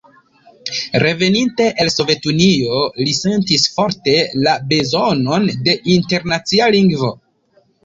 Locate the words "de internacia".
5.69-6.73